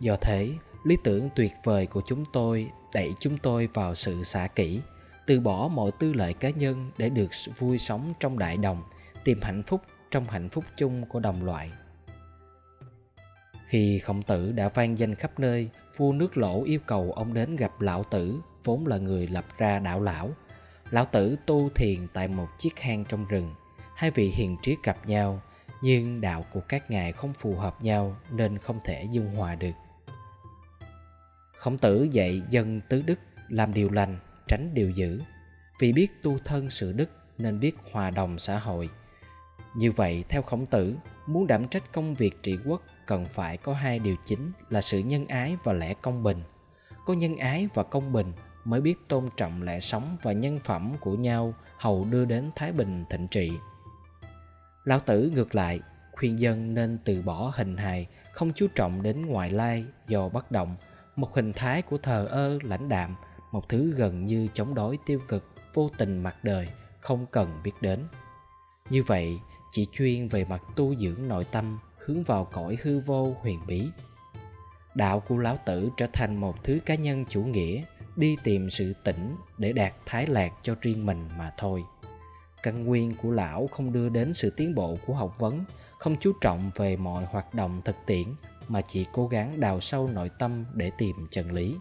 Do 0.02 0.18
thế, 0.22 0.54
lý 0.84 0.98
tưởng 1.04 1.30
tuyệt 1.36 1.52
vời 1.64 1.86
của 1.86 2.02
chúng 2.06 2.24
tôi 2.34 2.72
đẩy 2.94 3.14
chúng 3.20 3.38
tôi 3.38 3.68
vào 3.74 3.96
sự 3.96 4.24
xả 4.24 4.48
kỹ 4.48 4.82
từ 5.26 5.40
bỏ 5.40 5.68
mọi 5.68 5.92
tư 6.00 6.14
lợi 6.14 6.34
cá 6.34 6.50
nhân 6.50 6.92
để 6.98 7.10
được 7.10 7.30
vui 7.58 7.78
sống 7.78 8.14
trong 8.20 8.40
đại 8.40 8.58
đồng, 8.58 8.84
tìm 9.24 9.42
hạnh 9.42 9.64
phúc 9.64 9.82
trong 10.12 10.26
hạnh 10.26 10.50
phúc 10.50 10.64
chung 10.78 11.06
của 11.06 11.20
đồng 11.20 11.44
loại 11.44 11.72
khi 13.68 14.00
khổng 14.00 14.24
tử 14.24 14.52
đã 14.52 14.70
vang 14.70 14.98
danh 14.98 15.16
khắp 15.16 15.40
nơi, 15.40 15.70
vua 15.98 16.14
nước 16.14 16.38
lỗ 16.38 16.64
yêu 16.64 16.80
cầu 16.86 17.12
ông 17.12 17.34
đến 17.34 17.56
gặp 17.56 17.82
lão 17.82 18.04
tử, 18.04 18.40
vốn 18.64 18.88
là 18.88 18.98
người 18.98 19.28
lập 19.28 19.46
ra 19.58 19.80
đạo 19.80 20.02
lão. 20.02 20.30
Lão 20.90 21.06
tử 21.06 21.36
tu 21.46 21.70
thiền 21.76 22.08
tại 22.14 22.28
một 22.28 22.48
chiếc 22.58 22.80
hang 22.80 23.06
trong 23.06 23.26
rừng. 23.28 23.54
Hai 23.96 24.12
vị 24.12 24.30
hiền 24.30 24.58
triết 24.62 24.78
gặp 24.84 24.98
nhau, 25.06 25.42
nhưng 25.82 26.22
đạo 26.22 26.46
của 26.54 26.60
các 26.60 26.92
ngài 26.92 27.12
không 27.12 27.34
phù 27.34 27.56
hợp 27.56 27.84
nhau 27.84 28.16
nên 28.32 28.58
không 28.58 28.80
thể 28.84 29.08
dung 29.12 29.36
hòa 29.36 29.56
được. 29.56 29.74
Khổng 31.58 31.78
tử 31.78 32.08
dạy 32.12 32.42
dân 32.50 32.82
tứ 32.90 33.02
đức 33.02 33.20
làm 33.50 33.74
điều 33.74 33.90
lành, 33.90 34.20
tránh 34.48 34.74
điều 34.74 34.90
dữ. 34.90 35.22
Vì 35.80 35.94
biết 35.94 36.24
tu 36.24 36.38
thân 36.38 36.70
sự 36.70 36.94
đức 36.94 37.10
nên 37.38 37.60
biết 37.60 37.76
hòa 37.92 38.10
đồng 38.10 38.40
xã 38.40 38.60
hội. 38.60 38.90
Như 39.76 39.92
vậy, 39.92 40.24
theo 40.30 40.42
khổng 40.42 40.66
tử, 40.66 40.96
muốn 41.28 41.48
đảm 41.48 41.68
trách 41.68 41.94
công 41.94 42.16
việc 42.16 42.44
trị 42.44 42.58
quốc 42.66 42.82
cần 43.08 43.26
phải 43.26 43.58
có 43.58 43.74
hai 43.74 44.00
điều 44.00 44.16
chính 44.26 44.52
là 44.70 44.82
sự 44.82 45.00
nhân 45.00 45.28
ái 45.28 45.58
và 45.64 45.74
lẽ 45.74 45.94
công 45.94 46.24
bình. 46.24 46.44
Có 47.06 47.14
nhân 47.14 47.38
ái 47.38 47.68
và 47.74 47.84
công 47.84 48.14
bình 48.14 48.34
mới 48.66 48.82
biết 48.82 48.96
tôn 49.08 49.30
trọng 49.38 49.64
lẽ 49.64 49.80
sống 49.80 50.18
và 50.22 50.32
nhân 50.32 50.60
phẩm 50.60 50.94
của 51.00 51.16
nhau 51.16 51.54
hầu 51.78 52.06
đưa 52.06 52.26
đến 52.26 52.52
thái 52.56 52.72
bình 52.72 53.06
thịnh 53.10 53.28
trị. 53.28 53.52
Lão 54.84 55.00
tử 55.00 55.32
ngược 55.36 55.56
lại, 55.56 55.80
khuyên 56.12 56.40
dân 56.40 56.74
nên 56.74 56.98
từ 57.06 57.22
bỏ 57.22 57.52
hình 57.56 57.78
hài, 57.78 58.08
không 58.32 58.54
chú 58.56 58.68
trọng 58.76 59.04
đến 59.04 59.26
ngoại 59.26 59.52
lai 59.52 59.86
do 60.08 60.30
bất 60.30 60.52
động. 60.52 60.76
Một 61.16 61.36
hình 61.36 61.54
thái 61.54 61.82
của 61.82 61.98
thờ 61.98 62.28
ơ 62.30 62.60
lãnh 62.64 62.90
đạm, 62.90 63.16
một 63.52 63.70
thứ 63.70 63.94
gần 63.96 64.26
như 64.26 64.48
chống 64.54 64.76
đối 64.76 64.98
tiêu 65.06 65.20
cực, 65.28 65.44
vô 65.74 65.90
tình 65.98 66.24
mặt 66.24 66.44
đời, 66.44 66.70
không 67.00 67.26
cần 67.32 67.62
biết 67.64 67.72
đến. 67.82 68.00
Như 68.90 69.04
vậy, 69.04 69.40
chỉ 69.72 69.88
chuyên 69.92 70.28
về 70.28 70.46
mặt 70.46 70.62
tu 70.76 70.96
dưỡng 70.96 71.28
nội 71.28 71.46
tâm 71.52 71.80
hướng 72.08 72.24
vào 72.24 72.46
cõi 72.46 72.78
hư 72.84 73.00
vô 73.00 73.36
huyền 73.42 73.60
bí. 73.68 73.90
Đạo 74.96 75.20
của 75.20 75.38
lão 75.38 75.58
tử 75.66 75.90
trở 75.98 76.08
thành 76.14 76.36
một 76.36 76.64
thứ 76.64 76.80
cá 76.86 76.96
nhân 76.96 77.26
chủ 77.30 77.44
nghĩa, 77.44 77.84
đi 78.16 78.38
tìm 78.44 78.70
sự 78.70 78.94
tỉnh 79.04 79.36
để 79.58 79.74
đạt 79.74 79.94
thái 80.06 80.28
lạc 80.28 80.54
cho 80.62 80.76
riêng 80.82 81.06
mình 81.06 81.30
mà 81.38 81.54
thôi. 81.58 81.84
Căn 82.64 82.86
nguyên 82.86 83.16
của 83.16 83.32
lão 83.32 83.68
không 83.68 83.94
đưa 83.94 84.10
đến 84.10 84.34
sự 84.34 84.50
tiến 84.50 84.76
bộ 84.76 84.98
của 85.06 85.14
học 85.14 85.40
vấn, 85.40 85.66
không 86.00 86.16
chú 86.20 86.34
trọng 86.42 86.72
về 86.76 86.96
mọi 86.98 87.26
hoạt 87.26 87.54
động 87.54 87.82
thực 87.86 87.96
tiễn, 88.06 88.26
mà 88.68 88.82
chỉ 88.82 89.06
cố 89.14 89.28
gắng 89.28 89.60
đào 89.60 89.80
sâu 89.80 90.08
nội 90.08 90.30
tâm 90.40 90.66
để 90.74 90.92
tìm 90.98 91.16
chân 91.32 91.52
lý. 91.52 91.78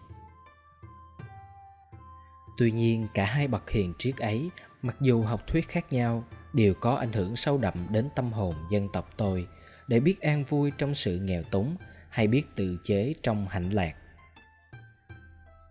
Tuy 2.59 2.71
nhiên, 2.71 3.06
cả 3.14 3.25
hai 3.25 3.49
bậc 3.49 3.71
hiền 3.71 3.95
triết 3.99 4.16
ấy, 4.16 4.50
mặc 4.83 4.97
dù 5.00 5.23
học 5.23 5.47
thuyết 5.47 5.68
khác 5.68 5.92
nhau, 5.92 6.25
đều 6.52 6.75
có 6.75 6.95
ảnh 6.95 7.12
hưởng 7.12 7.37
sâu 7.37 7.59
đậm 7.59 7.87
đến 7.90 8.09
tâm 8.14 8.33
hồn 8.33 8.54
dân 8.71 8.88
tộc 8.88 9.11
tôi 9.16 9.47
để 9.88 10.00
biết 10.00 10.21
an 10.21 10.45
vui 10.45 10.73
trong 10.78 10.95
sự 10.95 11.19
nghèo 11.19 11.43
túng 11.43 11.76
hay 12.09 12.26
biết 12.26 12.43
tự 12.55 12.76
chế 12.85 13.14
trong 13.23 13.49
hạnh 13.49 13.71
lạc. 13.71 13.95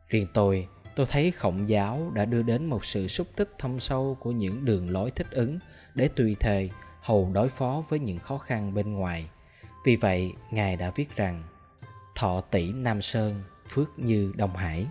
Riêng 0.09 0.27
tôi 0.33 0.67
tôi 0.95 1.05
thấy 1.05 1.31
khổng 1.31 1.69
giáo 1.69 2.11
đã 2.15 2.25
đưa 2.25 2.41
đến 2.41 2.65
một 2.65 2.85
sự 2.85 3.07
xúc 3.07 3.27
tích 3.35 3.49
thâm 3.57 3.79
sâu 3.79 4.17
của 4.19 4.31
những 4.31 4.65
đường 4.65 4.89
lối 4.89 5.11
thích 5.11 5.27
ứng 5.31 5.59
để 5.95 6.07
tùy 6.07 6.35
thời 6.39 6.69
hầu 7.01 7.31
đối 7.33 7.49
phó 7.49 7.83
với 7.89 7.99
những 7.99 8.19
khó 8.19 8.37
khăn 8.37 8.73
bên 8.73 8.93
ngoài. 8.93 9.29
Vì 9.85 9.95
vậy, 9.95 10.33
ngài 10.51 10.75
đã 10.75 10.91
viết 10.95 11.15
rằng, 11.15 11.43
thọ 12.15 12.41
tỷ 12.41 12.71
nam 12.71 13.01
sơn, 13.01 13.43
phước 13.67 13.99
như 13.99 14.33
đông 14.35 14.55
hải. 14.55 14.87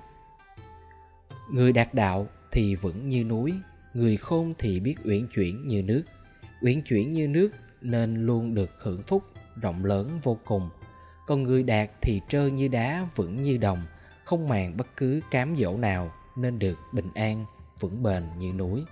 Người 1.51 1.73
đạt 1.73 1.95
đạo 1.95 2.27
thì 2.53 2.75
vững 2.75 3.09
như 3.09 3.25
núi, 3.25 3.53
người 3.95 4.17
khôn 4.17 4.55
thì 4.59 4.81
biết 4.81 4.95
uyển 5.05 5.27
chuyển 5.35 5.67
như 5.67 5.83
nước. 5.83 6.03
Uyển 6.63 6.83
chuyển 6.83 7.13
như 7.13 7.29
nước 7.29 7.51
nên 7.85 8.27
luôn 8.27 8.55
được 8.55 8.71
hưởng 8.79 9.03
phúc, 9.03 9.23
rộng 9.61 9.85
lớn 9.85 10.19
vô 10.23 10.39
cùng. 10.45 10.71
Còn 11.27 11.43
người 11.43 11.63
đạt 11.63 11.91
thì 12.03 12.21
trơ 12.29 12.47
như 12.47 12.69
đá, 12.69 13.09
vững 13.17 13.43
như 13.43 13.57
đồng, 13.57 13.87
không 14.25 14.49
màng 14.49 14.77
bất 14.77 14.87
cứ 14.97 15.21
cám 15.31 15.57
dỗ 15.57 15.77
nào, 15.77 16.13
nên 16.37 16.59
được 16.59 16.79
bình 16.93 17.11
an, 17.15 17.45
vững 17.81 18.03
bền 18.03 18.25
như 18.39 18.53
núi. 18.53 18.85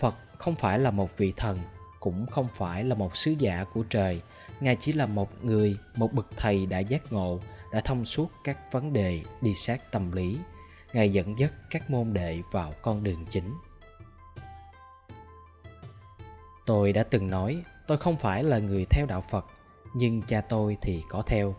Phật 0.00 0.14
không 0.38 0.54
phải 0.54 0.78
là 0.78 0.90
một 0.90 1.16
vị 1.16 1.32
thần, 1.36 1.58
cũng 2.00 2.26
không 2.26 2.48
phải 2.54 2.84
là 2.84 2.94
một 2.94 3.16
sứ 3.16 3.30
giả 3.30 3.64
của 3.64 3.82
trời. 3.82 4.22
Ngài 4.60 4.76
chỉ 4.76 4.92
là 4.92 5.06
một 5.06 5.44
người, 5.44 5.78
một 5.96 6.12
bậc 6.12 6.26
thầy 6.36 6.66
đã 6.66 6.78
giác 6.78 7.12
ngộ, 7.12 7.40
đã 7.72 7.80
thông 7.80 8.04
suốt 8.04 8.30
các 8.44 8.72
vấn 8.72 8.92
đề, 8.92 9.22
đi 9.40 9.54
sát 9.54 9.92
tâm 9.92 10.12
lý. 10.12 10.38
Ngài 10.92 11.12
dẫn 11.12 11.38
dắt 11.38 11.52
các 11.70 11.90
môn 11.90 12.12
đệ 12.12 12.40
vào 12.50 12.72
con 12.82 13.02
đường 13.02 13.26
chính 13.30 13.54
tôi 16.66 16.92
đã 16.92 17.02
từng 17.02 17.30
nói, 17.30 17.62
tôi 17.86 17.98
không 17.98 18.16
phải 18.16 18.44
là 18.44 18.58
người 18.58 18.86
theo 18.90 19.06
đạo 19.06 19.20
phật, 19.20 19.46
nhưng 19.94 20.22
cha 20.22 20.40
tôi 20.40 20.76
thì 20.80 21.02
có 21.08 21.22
theo. 21.22 21.54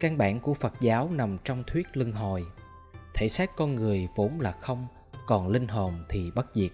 Căn 0.00 0.18
bản 0.18 0.40
của 0.40 0.54
phật 0.54 0.72
giáo 0.80 1.10
nằm 1.12 1.38
trong 1.44 1.64
thuyết 1.66 1.86
luân 1.92 2.12
hồi. 2.12 2.46
Thể 3.14 3.28
xác 3.28 3.56
con 3.56 3.74
người 3.74 4.08
vốn 4.16 4.40
là 4.40 4.52
không, 4.52 4.86
còn 5.26 5.48
linh 5.48 5.68
hồn 5.68 6.04
thì 6.08 6.30
bất 6.30 6.46
diệt. 6.54 6.70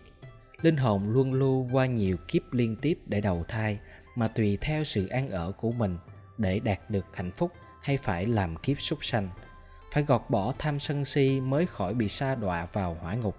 Linh 0.63 0.77
hồn 0.77 1.13
luân 1.13 1.33
lưu 1.33 1.69
qua 1.73 1.87
nhiều 1.87 2.17
kiếp 2.29 2.43
liên 2.53 2.77
tiếp 2.83 2.99
để 3.07 3.21
đầu 3.21 3.45
thai, 3.49 3.79
mà 4.15 4.29
tùy 4.29 4.59
theo 4.61 4.85
sự 4.85 5.07
an 5.07 5.31
ở 5.31 5.53
của 5.53 5.73
mình, 5.73 5.99
để 6.39 6.61
đạt 6.61 6.91
được 6.91 7.07
hạnh 7.13 7.31
phúc 7.31 7.53
hay 7.83 7.97
phải 7.97 8.27
làm 8.27 8.57
kiếp 8.57 8.81
súc 8.81 9.05
sanh. 9.05 9.29
Phải 9.93 10.03
gọt 10.03 10.23
bỏ 10.29 10.53
tham 10.59 10.79
sân 10.79 11.05
si 11.05 11.41
mới 11.41 11.67
khỏi 11.67 11.95
bị 11.95 12.09
sa 12.09 12.35
đọa 12.35 12.67
vào 12.73 12.97
hỏa 13.01 13.15
ngục. 13.15 13.37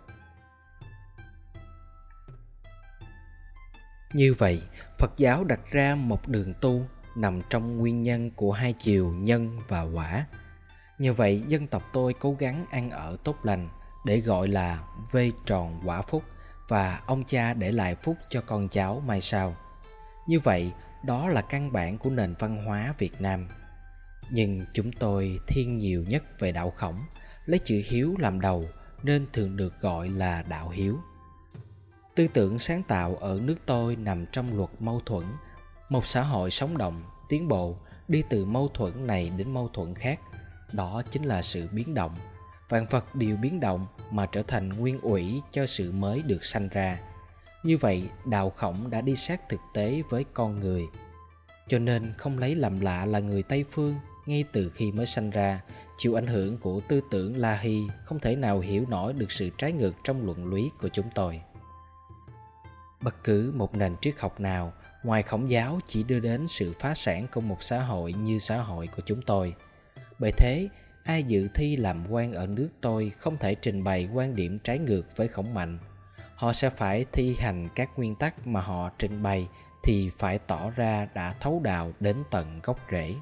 Như 4.13 4.34
vậy, 4.34 4.62
phật 4.98 5.12
giáo 5.18 5.44
đặt 5.44 5.60
ra 5.72 5.96
một 5.96 6.27
đường 6.27 6.53
tu 6.62 6.86
nằm 7.15 7.41
trong 7.50 7.77
nguyên 7.77 8.03
nhân 8.03 8.32
của 8.32 8.51
hai 8.51 8.74
chiều 8.74 9.13
nhân 9.13 9.60
và 9.68 9.82
quả. 9.82 10.25
Nhờ 11.00 11.13
vậy, 11.13 11.44
dân 11.48 11.68
tộc 11.68 11.84
tôi 11.94 12.13
cố 12.20 12.36
gắng 12.39 12.65
ăn 12.72 12.89
ở 12.89 13.18
tốt 13.24 13.36
lành 13.44 13.70
để 14.06 14.20
gọi 14.20 14.48
là 14.48 14.84
vây 15.12 15.32
tròn 15.46 15.82
quả 15.86 16.01
phúc 16.01 16.24
và 16.68 17.01
ông 17.06 17.24
cha 17.24 17.53
để 17.53 17.72
lại 17.72 17.96
phúc 17.96 18.18
cho 18.30 18.41
con 18.41 18.68
cháu 18.68 19.03
mai 19.06 19.22
sau. 19.22 19.56
Như 20.27 20.39
vậy, 20.39 20.72
đó 21.06 21.30
là 21.30 21.41
căn 21.41 21.72
bản 21.72 21.98
của 21.98 22.10
nền 22.10 22.36
văn 22.39 22.65
hóa 22.65 22.94
việt 22.98 23.22
nam. 23.22 23.48
Nhưng 24.32 24.65
chúng 24.74 24.91
tôi 24.91 25.39
thiên 25.48 25.77
nhiều 25.77 26.03
nhất 26.08 26.24
về 26.39 26.51
đạo 26.51 26.74
khổng, 26.77 27.00
lấy 27.46 27.60
chữ 27.65 27.82
hiếu 27.86 28.15
làm 28.20 28.41
đầu 28.41 28.65
nên 29.03 29.25
thường 29.34 29.58
được 29.58 29.82
gọi 29.82 30.10
là 30.10 30.44
đạo 30.50 30.70
hiếu 30.70 31.00
tư 32.15 32.27
tưởng 32.34 32.60
sáng 32.60 32.84
tạo 32.84 33.15
ở 33.15 33.39
nước 33.44 33.56
tôi 33.65 33.96
nằm 33.96 34.25
trong 34.25 34.58
luật 34.58 34.70
mâu 34.80 35.01
thuẫn. 35.06 35.25
Một 35.89 36.08
xã 36.08 36.22
hội 36.22 36.51
sống 36.51 36.77
động, 36.77 37.03
tiến 37.30 37.48
bộ, 37.48 37.75
đi 38.08 38.24
từ 38.30 38.46
mâu 38.46 38.68
thuẫn 38.68 39.08
này 39.08 39.32
đến 39.38 39.53
mâu 39.53 39.70
thuẫn 39.74 39.96
khác. 39.96 40.20
Đó 40.72 41.01
chính 41.12 41.24
là 41.24 41.41
sự 41.41 41.68
biến 41.72 41.94
động. 41.94 42.15
Vạn 42.70 42.86
vật 42.89 43.15
đều 43.15 43.38
biến 43.38 43.60
động 43.60 43.88
mà 44.12 44.25
trở 44.25 44.44
thành 44.44 44.70
nguyên 44.70 45.01
ủy 45.01 45.41
cho 45.51 45.65
sự 45.65 45.91
mới 45.91 46.22
được 46.22 46.44
sanh 46.44 46.70
ra. 46.70 47.00
Như 47.63 47.77
vậy, 47.77 48.10
đạo 48.25 48.50
khổng 48.50 48.89
đã 48.89 49.01
đi 49.01 49.15
sát 49.15 49.50
thực 49.50 49.60
tế 49.74 50.01
với 50.10 50.25
con 50.34 50.60
người. 50.60 50.84
Cho 51.68 51.80
nên 51.80 52.13
không 52.18 52.38
lấy 52.38 52.56
làm 52.56 52.80
lạ 52.80 53.06
là 53.06 53.20
người 53.20 53.44
tây 53.44 53.65
phương, 53.72 53.96
ngay 54.25 54.44
từ 54.51 54.70
khi 54.70 54.91
mới 54.91 55.06
sanh 55.06 55.30
ra, 55.30 55.62
chịu 55.98 56.15
ảnh 56.15 56.27
hưởng 56.27 56.58
của 56.58 56.82
tư 56.88 57.01
tưởng 57.12 57.38
la 57.38 57.58
hi 57.58 57.82
không 58.03 58.20
thể 58.20 58.36
nào 58.36 58.60
hiểu 58.60 58.86
nổi 58.89 59.13
được 59.13 59.32
sự 59.32 59.50
trái 59.58 59.72
ngược 59.72 59.96
trong 60.03 60.25
luận 60.25 60.53
lý 60.53 60.72
của 60.82 60.89
chúng 60.89 61.10
tôi 61.15 61.41
bất 63.01 63.24
cứ 63.24 63.53
một 63.55 63.75
nền 63.75 63.96
triết 64.01 64.20
học 64.20 64.39
nào 64.39 64.74
ngoài 65.03 65.24
khổng 65.24 65.51
giáo 65.51 65.79
chỉ 65.88 66.03
đưa 66.03 66.20
đến 66.20 66.48
sự 66.48 66.74
phá 66.79 66.93
sản 66.93 67.27
của 67.34 67.41
một 67.41 67.63
xã 67.63 67.84
hội 67.84 68.13
như 68.13 68.39
xã 68.39 68.58
hội 68.58 68.88
của 68.88 69.01
chúng 69.05 69.22
tôi. 69.22 69.53
Bởi 70.20 70.31
thế, 70.38 70.70
ai 71.03 71.24
dự 71.24 71.48
thi 71.53 71.75
làm 71.75 72.12
quan 72.12 72.34
ở 72.34 72.48
nước 72.48 72.70
tôi 72.81 73.12
không 73.17 73.38
thể 73.38 73.55
trình 73.55 73.84
bày 73.84 74.10
quan 74.13 74.36
điểm 74.36 74.60
trái 74.60 74.79
ngược 74.79 75.17
với 75.17 75.27
khổng 75.27 75.53
mạnh. 75.53 75.79
Họ 76.36 76.53
sẽ 76.53 76.70
phải 76.70 77.05
thi 77.12 77.36
hành 77.39 77.70
các 77.75 77.89
nguyên 77.96 78.15
tắc 78.15 78.48
mà 78.48 78.62
họ 78.62 78.89
trình 79.00 79.24
bày 79.24 79.48
thì 79.84 80.10
phải 80.17 80.39
tỏ 80.39 80.70
ra 80.70 81.08
đã 81.13 81.34
thấu 81.39 81.62
đạo 81.63 81.91
đến 82.00 82.17
tận 82.31 82.60
gốc 82.63 82.79
rễ. 82.91 83.15